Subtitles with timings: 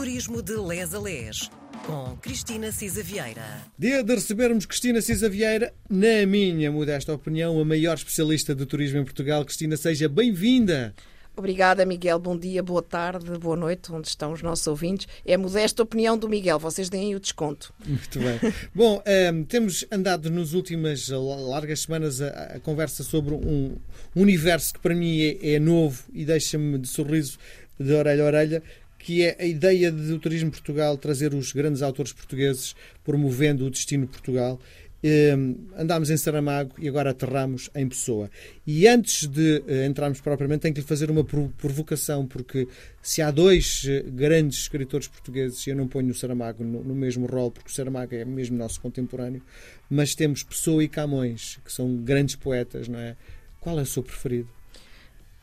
[0.00, 1.50] Turismo de Les a Les,
[1.84, 3.44] com Cristina Cisa Vieira.
[3.78, 8.98] Dia de recebermos Cristina Cisa Vieira, na minha modesta opinião, a maior especialista de turismo
[8.98, 9.44] em Portugal.
[9.44, 10.94] Cristina, seja bem-vinda.
[11.36, 12.18] Obrigada, Miguel.
[12.18, 15.06] Bom dia, boa tarde, boa noite, onde estão os nossos ouvintes.
[15.22, 17.70] É a modesta opinião do Miguel, vocês deem o desconto.
[17.86, 18.40] Muito bem.
[18.74, 23.76] Bom, um, ehm, temos andado nas últimas largas semanas a, a, conversa sobre um
[24.16, 27.36] universo que para mim é, é novo e deixa-me de sorriso
[27.80, 28.62] de orelha a orelha,
[29.00, 33.70] que é a ideia de o Turismo Portugal trazer os grandes autores portugueses promovendo o
[33.70, 34.60] destino Portugal.
[35.02, 38.30] Um, andámos em Saramago e agora aterramos em Pessoa.
[38.66, 42.68] E antes de uh, entrarmos propriamente, tenho que lhe fazer uma provocação, porque
[43.00, 47.24] se há dois uh, grandes escritores portugueses, eu não ponho o Saramago no, no, mesmo
[47.24, 49.42] rol, porque o Saramago é mesmo nosso contemporâneo,
[49.88, 53.16] mas temos Pessoa e Camões, que são grandes poetas, não é?
[53.58, 54.59] Qual é o seu preferido?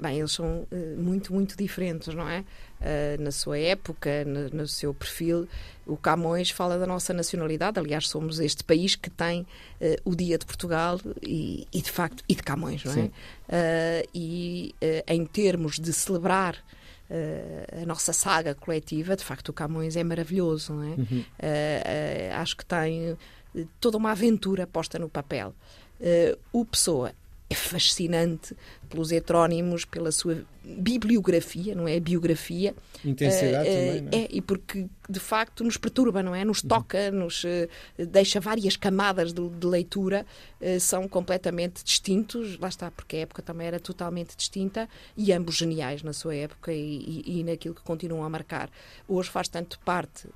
[0.00, 2.44] Bem, eles são uh, muito, muito diferentes, não é?
[2.80, 5.48] Uh, na sua época, no, no, seu perfil.
[5.84, 9.46] O Camões fala da nossa nacionalidade, aliás, somos este país que tem uh,
[10.04, 13.10] o Dia de Portugal e, e, de facto, e de Camões, não
[13.50, 14.04] é?
[14.14, 14.74] e
[15.06, 16.62] em termos de celebrar
[17.80, 20.86] a nossa saga coletiva, de facto, o Camões é maravilhoso, não é?
[20.88, 21.24] Uhum.
[22.34, 23.16] acho que tem
[23.80, 25.54] toda uma aventura posta no papel.
[26.52, 27.12] o Pessoa
[27.50, 28.54] é fascinante
[28.88, 31.98] pelos heterónimos, pela sua bibliografia, não é?
[31.98, 32.74] Biografia.
[33.04, 34.16] Intensidade uh, também, não é?
[34.16, 36.44] É, e porque de facto nos perturba, não é?
[36.44, 36.68] Nos uhum.
[36.68, 37.20] toca, uhum.
[37.20, 37.68] nos uh,
[38.06, 40.26] deixa várias camadas de, de leitura,
[40.60, 45.56] uh, são completamente distintos, lá está, porque a época também era totalmente distinta e ambos
[45.56, 48.70] geniais na sua época e, e, e naquilo que continuam a marcar.
[49.06, 50.28] Hoje faz tanto parte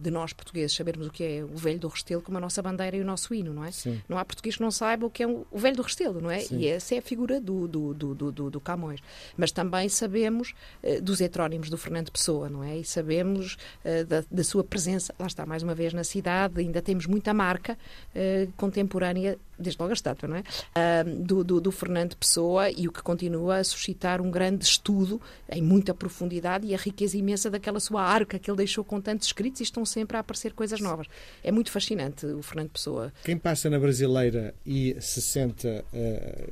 [0.00, 2.96] de nós portugueses sabermos o que é o Velho do Restelo como a nossa bandeira
[2.96, 3.70] e o nosso hino, não é?
[3.70, 4.00] Sim.
[4.08, 6.40] Não há português que não saiba o que é o Velho do Restelo, não é?
[6.40, 6.58] Sim.
[6.58, 9.00] E essa é a figura do, do, do, do, do Camões.
[9.36, 12.78] Mas também sabemos uh, dos heterónimos do Fernando Pessoa, não é?
[12.78, 16.80] E sabemos uh, da, da, sua presença, lá está, mais uma vez, na cidade, ainda
[16.80, 17.78] temos muita marca
[18.14, 21.04] uh, contemporânea, desde logo a estátua, não é?
[21.04, 25.62] Do, do, do, Fernando Pessoa e o que continua a suscitar um grande estudo em
[25.62, 29.60] muita profundidade e a riqueza imensa daquela sua arca que ele deixou com tantos escritos
[29.60, 31.06] e estão sempre a aparecer coisas novas.
[31.42, 33.12] É muito fascinante o Fernando Pessoa.
[33.24, 35.84] Quem passa na Brasileira e se senta,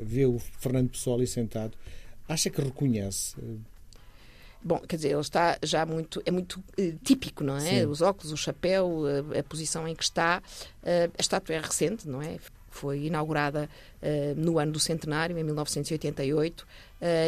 [0.00, 1.76] vê o Fernando Pessoa ali sentado,
[2.28, 3.36] acha que reconhece?
[4.62, 7.60] Bom, quer dizer, ele está já muito, é muito uh, típico, não é?
[7.60, 7.86] Sim.
[7.86, 10.42] Os óculos, o chapéu, a, a posição em que está.
[10.82, 12.38] Uh, a estátua é recente, não é?
[12.70, 13.68] Foi inaugurada
[14.02, 16.66] uh, no ano do centenário, em 1988,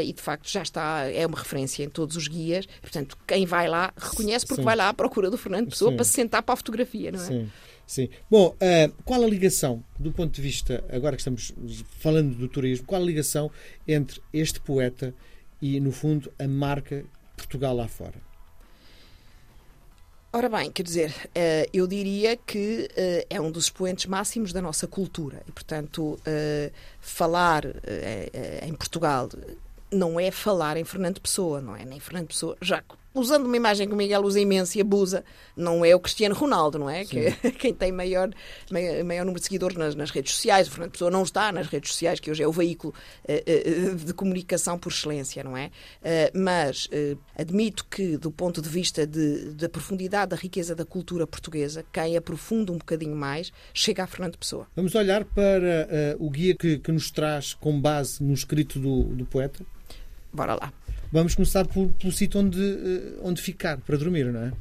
[0.05, 2.67] e de facto já está, é uma referência em todos os guias.
[2.81, 4.65] Portanto, quem vai lá reconhece porque Sim.
[4.65, 5.97] vai lá à procura do Fernando Pessoa Sim.
[5.97, 7.25] para se sentar para a fotografia, não é?
[7.25, 7.51] Sim.
[7.91, 8.09] Sim.
[8.31, 11.53] Bom, uh, qual a ligação, do ponto de vista, agora que estamos
[11.99, 13.51] falando do turismo, qual a ligação
[13.87, 15.13] entre este poeta
[15.61, 17.05] e, no fundo, a marca
[17.37, 18.30] Portugal lá fora?
[20.33, 24.63] Ora bem, quer dizer, uh, eu diria que uh, é um dos expoentes máximos da
[24.63, 26.19] nossa cultura e, portanto,
[27.01, 27.65] falar
[28.63, 29.29] em Portugal
[29.91, 31.85] não é falar em Fernando Pessoa, não é?
[31.85, 32.81] Nem Fernando Pessoa, já
[33.15, 35.25] usando uma imagem que o Miguel usa imenso e abusa,
[35.57, 37.05] não é o Cristiano Ronaldo, não é?
[37.05, 38.31] Que, quem tem maior,
[38.71, 40.69] maior, maior, número de seguidores nas, nas, redes sociais.
[40.69, 42.95] O Fernando Pessoa não está nas redes sociais, que hoje é o veículo
[43.29, 45.67] uh, uh, de comunicação por excelência, não é?
[46.01, 46.89] Uh, mas
[47.37, 52.17] admito que, do ponto de vista de, da profundidade, da riqueza da cultura portuguesa, quem
[52.17, 54.67] aprofunda um bocadinho mais, chega a Fernando Pessoa.
[54.77, 59.27] Vamos olhar para o guia que, que, nos traz com base no escrito do, do
[59.27, 59.65] poeta?
[60.33, 60.73] Bora lá.
[61.13, 64.53] Vamos começar por, pelo sítio onde, eh, onde ficar, para dormir, não é?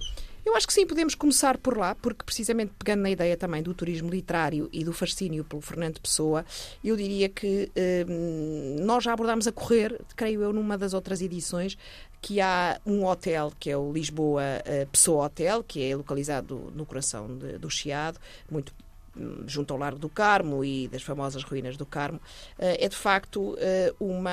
[0.49, 3.71] Eu acho que sim, podemos começar por lá, porque precisamente pegando na ideia também do
[3.71, 6.43] turismo literário e do fascínio pelo Fernando Pessoa,
[6.83, 8.03] eu diria que eh,
[8.81, 11.77] nós já abordámos a correr, creio eu, numa das outras edições,
[12.19, 16.83] que há um hotel, que é o Lisboa eh, Pessoa Hotel, que é localizado no
[16.83, 18.73] coração de, do Chiado, muito
[19.15, 22.19] hum, junto ao Largo do Carmo e das famosas ruínas do Carmo,
[22.57, 23.55] é de facto
[23.99, 24.31] uma,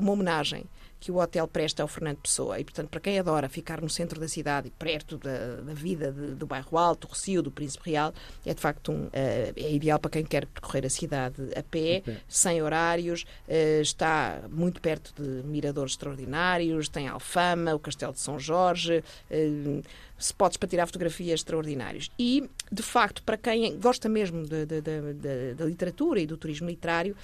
[0.00, 0.66] uma homenagem
[1.00, 2.60] que o hotel presta ao Fernando Pessoa.
[2.60, 6.34] E, portanto, para quem adora ficar no centro da cidade, perto da, da vida de,
[6.34, 8.12] do bairro Alto, do Recio, do Príncipe Real,
[8.44, 12.02] é de facto um, uh, é ideal para quem quer percorrer a cidade a pé,
[12.02, 12.18] okay.
[12.28, 18.38] sem horários, uh, está muito perto de miradores extraordinários, tem Alfama, o Castelo de São
[18.38, 19.02] Jorge.
[19.30, 19.82] Uh,
[20.22, 22.10] spots para tirar fotografias extraordinários.
[22.18, 27.16] E, de facto, para quem gosta mesmo da literatura e do turismo literário,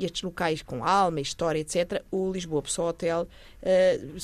[0.00, 1.71] estes locais com alma, história, etc.,
[2.10, 3.26] o Lisboa Pessoa Hotel
[3.62, 4.16] uh,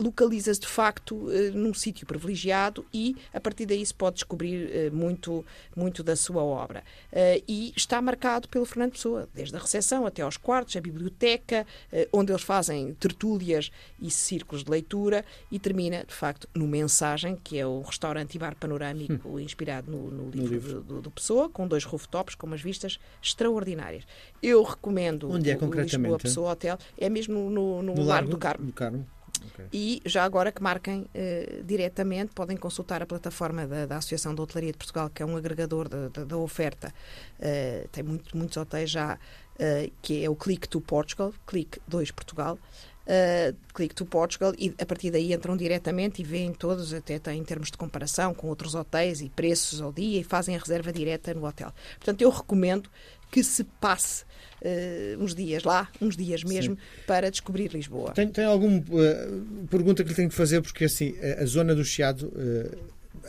[0.00, 4.90] localiza-se de facto eh, num sítio privilegiado e a partir daí se pode descobrir eh,
[4.90, 5.44] muito,
[5.76, 6.82] muito da sua obra.
[7.12, 11.66] Eh, e está marcado pelo Fernando Pessoa, desde a recepção até aos quartos, a biblioteca,
[12.12, 13.70] onde eles fazem tertúlias
[14.00, 18.38] e círculos de leitura e termina, de facto, no Mensagem, que é o restaurante e
[18.38, 19.40] bar panorâmico hum.
[19.40, 20.80] inspirado no, no livro, no livro.
[20.80, 24.04] Do, do, Pessoa, com dois rooftops, com umas vistas extraordinárias.
[24.42, 28.30] Eu recomendo Onde é, o, o Lisboa Pessoa Hotel, é mesmo no, no, no Largo
[28.30, 28.66] do Carmo.
[28.66, 29.06] Do Carmo.
[29.52, 29.66] Okay.
[29.72, 34.40] E já agora que marquem uh, diretamente, podem consultar a plataforma da, da, Associação de
[34.40, 36.92] Hotelaria de Portugal, que é um agregador da, oferta.
[37.38, 42.10] Uh, tem muito, muitos hotéis já, uh, que é o Click to Portugal, Click 2
[42.10, 42.58] Portugal.
[43.06, 47.42] Uh, Click to Portugal e a partir daí entram diretamente e veem todos, até em
[47.42, 51.34] termos de comparação com outros hotéis e preços ao dia e fazem a reserva direta
[51.34, 51.72] no hotel.
[51.96, 52.88] Portanto, eu recomendo
[53.30, 54.24] que se passe
[54.62, 56.80] uh, uns dias lá, uns dias mesmo, Sim.
[57.06, 58.12] para descobrir Lisboa.
[58.12, 61.74] Tem, tem alguma uh, pergunta que lhe tenho que fazer, porque assim, a, a zona
[61.74, 62.78] do Chiado uh,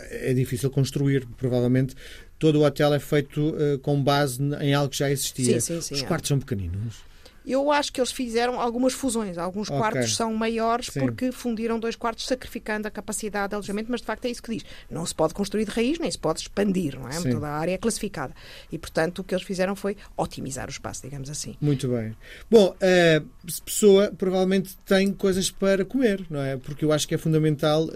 [0.10, 1.96] é difícil construir, provavelmente.
[2.40, 3.54] Todo o hotel é feito
[3.84, 5.62] com base em algo que já existia.
[5.62, 6.30] Sim, sim, sim, Os quartos é.
[6.30, 7.04] são pequeninos.
[7.46, 9.38] Eu acho que eles fizeram algumas fusões.
[9.38, 9.80] Alguns okay.
[9.80, 11.00] quartos são maiores Sim.
[11.00, 14.52] porque fundiram dois quartos, sacrificando a capacidade de alojamento, mas de facto é isso que
[14.52, 14.66] diz.
[14.90, 17.14] Não se pode construir de raiz, nem se pode expandir, não é?
[17.14, 17.32] Sim.
[17.32, 18.34] Toda a área é classificada.
[18.72, 21.56] E, portanto, o que eles fizeram foi otimizar o espaço, digamos assim.
[21.60, 22.16] Muito bem.
[22.50, 26.58] Bom, a pessoa provavelmente tem coisas para comer, não é?
[26.58, 27.90] Porque eu acho que é fundamental.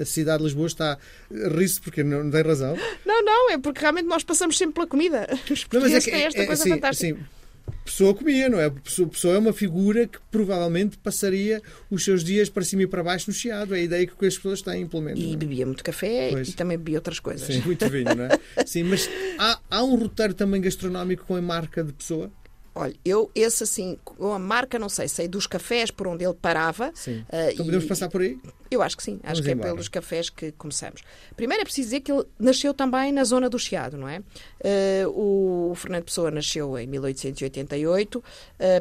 [0.00, 0.98] A cidade de Lisboa está.
[1.30, 2.76] Ri-se porque não, tem razão.
[3.04, 5.26] Não, não, é porque realmente nós passamos sempre pela comida.
[5.50, 7.14] Os não, mas é que, têm esta é, coisa assim, fantástica.
[7.14, 7.41] Assim,
[7.84, 8.70] Pessoa comia, não é?
[8.70, 13.02] Pessoa, pessoa é uma figura que provavelmente passaria os seus dias para cima e para
[13.02, 13.74] baixo no chiado.
[13.74, 15.20] É a ideia que as pessoas têm, pelo menos.
[15.20, 15.36] E é?
[15.36, 16.48] bebia muito café pois.
[16.48, 17.46] e também bebia outras coisas.
[17.46, 18.38] Sim, muito vinho, não é?
[18.64, 22.30] Sim, mas há, há um roteiro também gastronómico com a marca de pessoa?
[22.74, 26.34] Olha, eu, esse assim, com a marca, não sei, sei dos cafés por onde ele
[26.34, 26.90] parava.
[26.94, 27.18] Sim.
[27.30, 28.38] Uh, então podemos e, passar por aí?
[28.74, 29.68] Eu acho que sim, Vamos acho que embora.
[29.68, 31.02] é pelos cafés que começamos.
[31.36, 34.20] Primeiro é preciso dizer que ele nasceu também na zona do Chiado, não é?
[34.20, 38.22] Uh, o Fernando Pessoa nasceu em 1888, uh,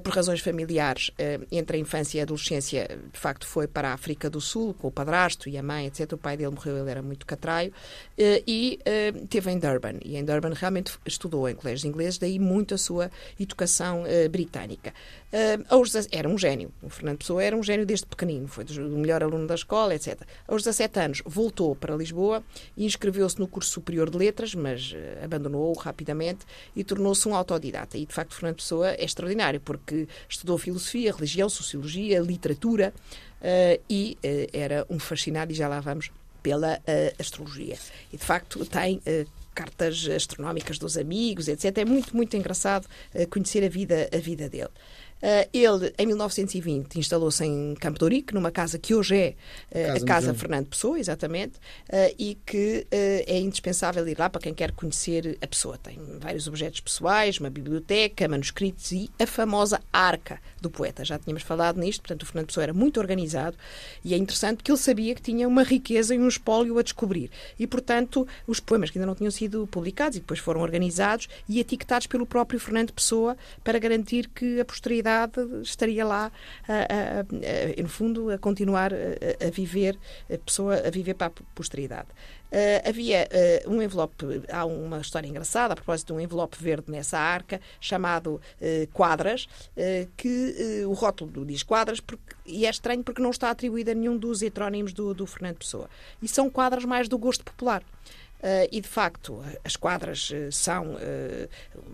[0.04, 3.94] por razões familiares, uh, entre a infância e a adolescência, de facto foi para a
[3.94, 6.14] África do Sul, com o padrasto e a mãe, etc.
[6.14, 7.74] O pai dele morreu, ele era muito catraio,
[8.18, 8.80] e
[9.30, 9.96] teve em Durban.
[10.04, 13.10] E em Durban realmente estudou em colégios ingleses, daí muito a sua
[13.40, 14.94] educação britânica.
[16.12, 19.48] era um gênio, o Fernando Pessoa era um gênio desde pequenino, foi o melhor aluno
[19.48, 20.22] da escola escola, etc.
[20.48, 22.44] Aos 17 anos voltou para Lisboa
[22.78, 26.46] e inscreveu-se no curso superior de letras, mas uh, abandonou-o rapidamente
[26.76, 27.98] e tornou-se um autodidata.
[27.98, 32.94] E, de facto, Fernando Pessoa é extraordinário, porque estudou filosofia, religião, sociologia, literatura
[33.42, 36.12] uh, e uh, era um fascinado, e já lá vamos,
[36.44, 36.82] pela
[37.20, 37.78] astrologia.
[38.12, 39.00] E, de facto, tem
[39.54, 41.78] cartas astronómicas dos amigos, etc.
[41.78, 42.88] É muito, muito engraçado
[43.30, 44.72] conhecer a vida, a vida dele.
[45.22, 49.36] Uh, ele, em 1920, instalou-se em Campo de Ourique, numa casa que hoje é
[49.70, 54.42] uh, casa a Casa Fernando Pessoa, exatamente, uh, e que é indispensável ir lá para
[54.42, 55.78] quem quer conhecer a pessoa.
[55.78, 61.06] Tem vários objetos pessoais, uma biblioteca, manuscritos e a famosa arca do poeta.
[61.06, 63.56] Já tínhamos falado nisto, portanto, o Fernando Pessoa era muito organizado
[64.04, 67.30] e é interessante porque ele sabia que tinha uma riqueza e um espólio a descobrir.
[67.60, 71.60] E, portanto, os poemas que ainda não tinham sido publicados e depois foram organizados e
[71.60, 75.11] etiquetados pelo próprio Fernando Pessoa para garantir que a posteridade
[75.62, 76.32] estaria lá,
[76.68, 79.98] a, a, a, no fundo, a continuar a, viver,
[80.32, 82.10] a pessoa a viver para a posteridade.
[82.52, 83.30] Uh, havia
[83.66, 87.62] uh, um envelope, há uma história engraçada a propósito de um envelope verde nessa arca,
[87.80, 89.48] chamado uh, Quadras,
[90.18, 94.18] que o rótulo diz Quadras, porque, e é estranho porque não está atribuído a nenhum
[94.18, 95.90] dos heterónimos do, do Fernando Pessoa.
[96.22, 97.84] E são quadras mais do gosto popular.
[98.42, 101.50] Uh, e, de facto, as quadras uh, são uh,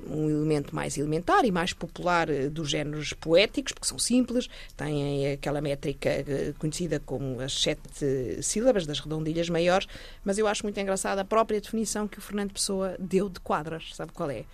[0.10, 5.60] um elemento mais elementar e mais popular dos géneros poéticos, porque são simples, têm aquela
[5.60, 6.10] métrica
[6.58, 9.90] conhecida como as sete sílabas das redondilhas maiores,
[10.24, 13.94] mas eu acho muito engraçada a própria definição que o Fernando Pessoa deu de quadras.
[13.94, 14.46] Sabe qual é?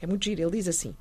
[0.00, 0.40] É muito giro.
[0.40, 0.94] Ele diz assim: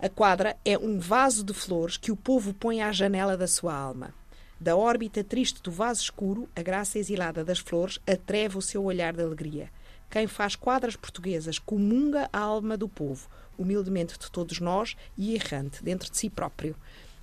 [0.00, 3.72] A quadra é um vaso de flores que o povo põe à janela da sua
[3.72, 4.12] alma.
[4.60, 9.12] Da órbita triste do vaso escuro, a graça exilada das flores atreve o seu olhar
[9.12, 9.70] de alegria.
[10.14, 13.28] Quem faz quadras portuguesas comunga a alma do povo,
[13.58, 16.76] humildemente de todos nós e errante dentro de si próprio.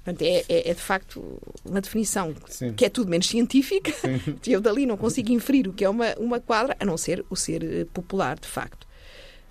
[0.03, 2.73] Portanto, é, é, é, de facto uma definição Sim.
[2.73, 3.93] que é tudo menos científica.
[3.93, 4.19] Sim.
[4.45, 7.35] Eu dali não consigo inferir o que é uma, uma quadra, a não ser o
[7.37, 8.85] ser eh, popular, de facto.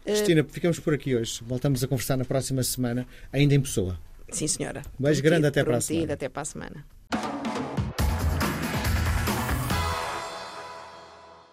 [0.04, 1.40] Cristina, ficamos por aqui hoje.
[1.42, 3.98] Voltamos a conversar na próxima semana, ainda em pessoa.
[4.28, 4.82] Sim, senhora.
[5.00, 6.12] Um beijo grande, até para a semana.
[6.12, 7.39] Até para a semana.